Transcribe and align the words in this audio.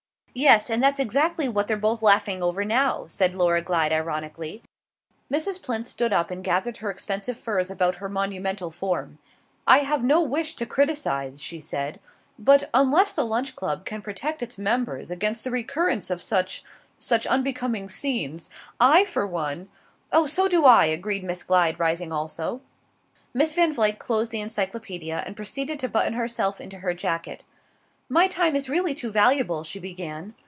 "Yes 0.33 0.69
and 0.69 0.81
that's 0.81 0.97
exactly 1.01 1.49
what 1.49 1.67
they're 1.67 1.75
both 1.75 2.01
laughing 2.01 2.41
over 2.41 2.63
now," 2.63 3.05
said 3.07 3.35
Laura 3.35 3.61
Glyde 3.61 3.91
ironically. 3.91 4.63
Mrs. 5.29 5.61
Plinth 5.61 5.89
stood 5.89 6.13
up 6.13 6.31
and 6.31 6.41
gathered 6.41 6.77
her 6.77 6.89
expensive 6.89 7.35
furs 7.37 7.69
about 7.69 7.95
her 7.95 8.07
monumental 8.07 8.71
form. 8.71 9.17
"I 9.67 9.79
have 9.79 10.05
no 10.05 10.21
wish 10.21 10.55
to 10.55 10.65
criticise," 10.65 11.43
she 11.43 11.59
said; 11.59 11.99
"but 12.39 12.69
unless 12.73 13.11
the 13.11 13.25
Lunch 13.25 13.57
Club 13.57 13.83
can 13.83 14.01
protect 14.01 14.41
its 14.41 14.57
members 14.57 15.11
against 15.11 15.43
the 15.43 15.51
recurrence 15.51 16.09
of 16.09 16.21
such 16.21 16.63
such 16.97 17.27
unbecoming 17.27 17.89
scenes, 17.89 18.49
I 18.79 19.03
for 19.03 19.27
one" 19.27 19.67
"Oh, 20.13 20.25
so 20.27 20.47
do 20.47 20.65
I!" 20.65 20.85
agreed 20.85 21.25
Miss 21.25 21.43
Glyde, 21.43 21.77
rising 21.77 22.13
also. 22.13 22.61
Miss 23.33 23.53
Van 23.53 23.73
Vluyck 23.73 23.99
closed 23.99 24.31
the 24.31 24.39
Encyclopaedia 24.39 25.23
and 25.25 25.35
proceeded 25.35 25.77
to 25.81 25.89
button 25.89 26.13
herself 26.13 26.61
into 26.61 26.77
her 26.77 26.93
jacket 26.93 27.43
"My 28.13 28.27
time 28.27 28.57
is 28.57 28.67
really 28.67 28.93
too 28.93 29.09
valuable" 29.09 29.63
she 29.63 29.79
began. 29.79 30.35